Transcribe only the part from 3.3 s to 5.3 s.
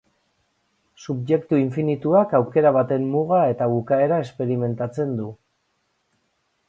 eta bukaera esperimentatzen du.